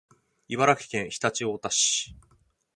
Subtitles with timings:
[0.49, 2.15] 茨城県常陸太田市